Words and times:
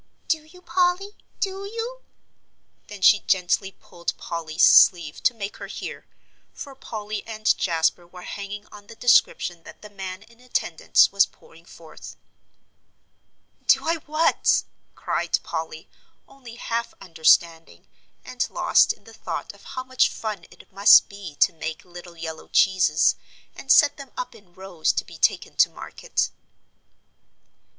"Do 0.27 0.43
you, 0.45 0.63
Polly? 0.63 1.11
Do 1.39 1.63
you?" 1.63 2.01
then 2.87 3.03
she 3.03 3.19
gently 3.19 3.71
pulled 3.73 4.17
Polly's 4.17 4.65
sleeve 4.65 5.21
to 5.21 5.33
make 5.35 5.57
her 5.57 5.67
hear, 5.67 6.07
for 6.55 6.73
Polly 6.73 7.21
and 7.27 7.55
Jasper 7.55 8.07
were 8.07 8.23
hanging 8.23 8.65
on 8.71 8.87
the 8.87 8.95
description 8.95 9.61
that 9.61 9.83
the 9.83 9.91
man 9.91 10.23
in 10.23 10.39
attendance 10.39 11.11
was 11.11 11.27
pouring 11.27 11.65
forth. 11.65 12.15
"Do 13.67 13.87
I 13.87 13.97
what?" 14.07 14.63
cried 14.95 15.37
Polly, 15.43 15.87
only 16.27 16.55
half 16.55 16.95
understanding, 16.99 17.85
and 18.25 18.49
lost 18.49 18.93
in 18.93 19.03
the 19.03 19.13
thought 19.13 19.53
of 19.53 19.63
how 19.77 19.83
much 19.83 20.09
fun 20.09 20.45
it 20.49 20.71
must 20.73 21.09
be 21.09 21.35
to 21.35 21.53
make 21.53 21.85
little 21.85 22.17
yellow 22.17 22.47
cheeses, 22.47 23.15
and 23.55 23.71
set 23.71 23.97
them 23.97 24.09
up 24.17 24.33
in 24.33 24.55
rows 24.55 24.91
to 24.93 25.05
be 25.05 25.19
taken 25.19 25.55
to 25.57 25.69
market. 25.69 26.31